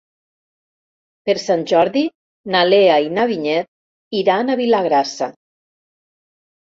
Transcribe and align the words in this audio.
Per 1.29 1.33
Sant 1.41 1.65
Jordi 1.71 2.01
na 2.55 2.61
Lea 2.69 2.95
i 3.07 3.11
na 3.17 3.25
Vinyet 3.33 4.17
iran 4.21 4.49
a 4.49 4.57
Vilagrassa. 4.63 5.29